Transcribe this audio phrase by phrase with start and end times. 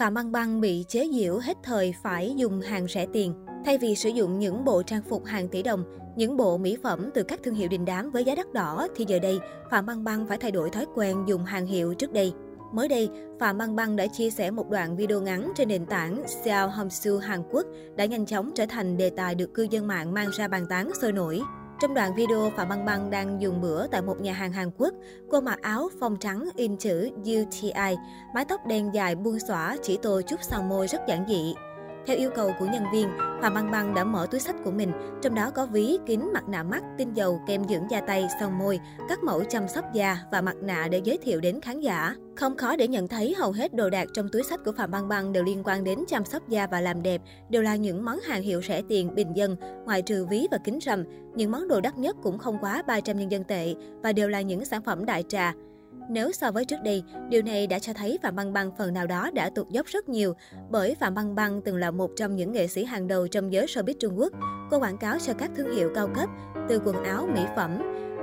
[0.00, 3.34] Phạm Băng Băng bị chế giễu hết thời phải dùng hàng rẻ tiền.
[3.64, 5.84] Thay vì sử dụng những bộ trang phục hàng tỷ đồng,
[6.16, 9.04] những bộ mỹ phẩm từ các thương hiệu đình đám với giá đắt đỏ, thì
[9.08, 9.38] giờ đây,
[9.70, 12.32] Phạm Băng Băng phải thay đổi thói quen dùng hàng hiệu trước đây.
[12.72, 16.22] Mới đây, Phạm Băng Băng đã chia sẻ một đoạn video ngắn trên nền tảng
[16.44, 17.66] Xiao Homsu Hàn Quốc
[17.96, 20.90] đã nhanh chóng trở thành đề tài được cư dân mạng mang ra bàn tán
[21.00, 21.40] sôi nổi.
[21.80, 24.94] Trong đoạn video, Phạm Băng Băng đang dùng bữa tại một nhà hàng Hàn Quốc.
[25.30, 27.96] Cô mặc áo phông trắng in chữ UTI,
[28.34, 31.54] mái tóc đen dài buông xõa, chỉ tô chút son môi rất giản dị.
[32.06, 33.08] Theo yêu cầu của nhân viên,
[33.42, 34.92] Phạm Băng Băng đã mở túi sách của mình,
[35.22, 38.58] trong đó có ví, kính, mặt nạ mắt, tinh dầu, kem dưỡng da tay, son
[38.58, 42.14] môi, các mẫu chăm sóc da và mặt nạ để giới thiệu đến khán giả.
[42.36, 45.08] Không khó để nhận thấy hầu hết đồ đạc trong túi sách của Phạm Băng
[45.08, 48.20] Băng đều liên quan đến chăm sóc da và làm đẹp, đều là những món
[48.20, 51.04] hàng hiệu rẻ tiền, bình dân, ngoài trừ ví và kính râm.
[51.34, 54.40] Những món đồ đắt nhất cũng không quá 300 nhân dân tệ và đều là
[54.40, 55.52] những sản phẩm đại trà.
[56.08, 59.06] Nếu so với trước đây, điều này đã cho thấy Phạm Băng Băng phần nào
[59.06, 60.34] đó đã tụt dốc rất nhiều,
[60.70, 63.66] bởi Phạm Băng Băng từng là một trong những nghệ sĩ hàng đầu trong giới
[63.66, 64.32] showbiz Trung Quốc.
[64.70, 66.28] Cô quảng cáo cho các thương hiệu cao cấp,
[66.68, 67.78] từ quần áo, mỹ phẩm.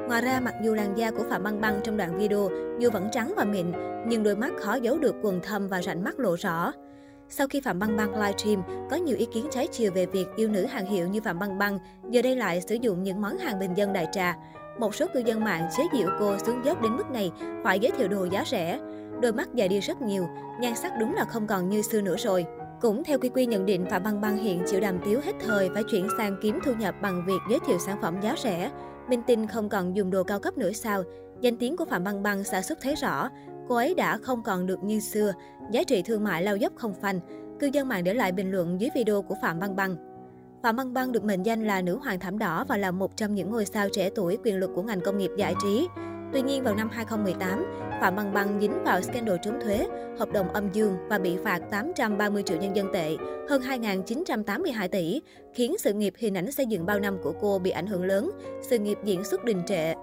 [0.07, 2.49] Ngoài ra, mặc dù làn da của Phạm Băng Băng trong đoạn video
[2.79, 3.71] dù vẫn trắng và mịn,
[4.07, 6.71] nhưng đôi mắt khó giấu được quần thâm và rãnh mắt lộ rõ.
[7.29, 10.49] Sau khi Phạm Băng Băng livestream, có nhiều ý kiến trái chiều về việc yêu
[10.49, 11.79] nữ hàng hiệu như Phạm Băng Băng
[12.09, 14.35] giờ đây lại sử dụng những món hàng bình dân đại trà.
[14.79, 17.31] Một số cư dân mạng chế giễu cô xuống dốc đến mức này
[17.63, 18.79] phải giới thiệu đồ giá rẻ.
[19.21, 20.27] Đôi mắt già đi rất nhiều,
[20.59, 22.45] nhan sắc đúng là không còn như xưa nữa rồi.
[22.81, 25.69] Cũng theo Quy Quy nhận định, Phạm Băng Băng hiện chịu đàm tiếu hết thời
[25.73, 28.71] phải chuyển sang kiếm thu nhập bằng việc giới thiệu sản phẩm giá rẻ.
[29.09, 31.03] Minh Tinh không còn dùng đồ cao cấp nữa sao?
[31.41, 33.29] Danh tiếng của Phạm Băng Băng xa xuất thấy rõ.
[33.69, 35.33] Cô ấy đã không còn được như xưa,
[35.71, 37.19] giá trị thương mại lao dốc không phanh.
[37.59, 40.12] Cư dân mạng để lại bình luận dưới video của Phạm Băng Băng.
[40.63, 43.35] Phạm Măng Băng được mệnh danh là nữ hoàng thảm đỏ và là một trong
[43.35, 45.87] những ngôi sao trẻ tuổi quyền lực của ngành công nghiệp giải trí.
[46.33, 47.65] Tuy nhiên, vào năm 2018,
[48.01, 49.87] Phạm Băng Băng dính vào scandal trốn thuế,
[50.19, 53.17] hợp đồng âm dương và bị phạt 830 triệu nhân dân tệ,
[53.49, 55.21] hơn 2.982 tỷ,
[55.53, 58.31] khiến sự nghiệp hình ảnh xây dựng bao năm của cô bị ảnh hưởng lớn,
[58.61, 59.93] sự nghiệp diễn xuất đình trệ.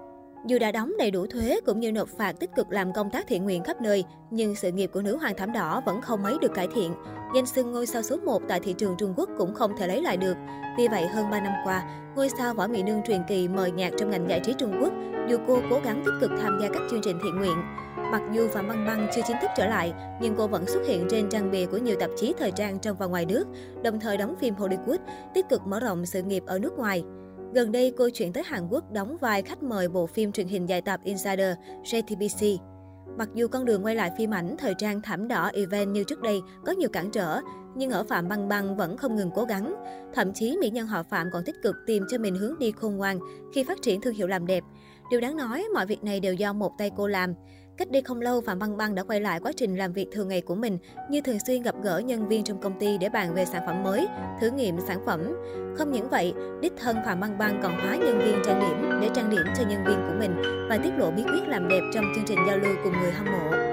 [0.46, 3.26] Dù đã đóng đầy đủ thuế cũng như nộp phạt tích cực làm công tác
[3.26, 6.36] thiện nguyện khắp nơi, nhưng sự nghiệp của nữ hoàng thảm đỏ vẫn không mấy
[6.40, 6.94] được cải thiện.
[7.34, 10.02] Danh xưng ngôi sao số 1 tại thị trường Trung Quốc cũng không thể lấy
[10.02, 10.36] lại được.
[10.78, 11.82] Vì vậy, hơn 3 năm qua,
[12.16, 14.92] ngôi sao Võ Mỹ Nương truyền kỳ mời nhạc trong ngành giải trí Trung Quốc,
[15.28, 17.56] dù cô cố gắng tích cực tham gia các chương trình thiện nguyện.
[17.96, 21.06] Mặc dù Phạm Băng Băng chưa chính thức trở lại, nhưng cô vẫn xuất hiện
[21.10, 23.44] trên trang bìa của nhiều tạp chí thời trang trong và ngoài nước,
[23.82, 24.98] đồng thời đóng phim Hollywood,
[25.34, 27.04] tích cực mở rộng sự nghiệp ở nước ngoài.
[27.55, 30.69] Gần đây, cô chuyển tới Hàn Quốc đóng vai khách mời bộ phim truyền hình
[30.69, 32.56] dài tập Insider, JTBC.
[33.19, 36.21] Mặc dù con đường quay lại phim ảnh thời trang thảm đỏ event như trước
[36.21, 37.41] đây có nhiều cản trở,
[37.75, 39.75] nhưng ở Phạm Băng Băng vẫn không ngừng cố gắng.
[40.15, 42.97] Thậm chí mỹ nhân họ Phạm còn tích cực tìm cho mình hướng đi khôn
[42.97, 43.19] ngoan
[43.55, 44.65] khi phát triển thương hiệu làm đẹp.
[45.11, 47.34] Điều đáng nói, mọi việc này đều do một tay cô làm.
[47.80, 50.28] Cách đây không lâu, Phạm Băng Băng đã quay lại quá trình làm việc thường
[50.28, 50.78] ngày của mình,
[51.10, 53.82] như thường xuyên gặp gỡ nhân viên trong công ty để bàn về sản phẩm
[53.82, 54.06] mới,
[54.41, 55.20] thử nghiệm sản phẩm.
[55.78, 59.08] Không những vậy, đích thân Phạm Băng Băng còn hóa nhân viên trang điểm để
[59.14, 62.04] trang điểm cho nhân viên của mình và tiết lộ bí quyết làm đẹp trong
[62.14, 63.69] chương trình giao lưu cùng người hâm mộ.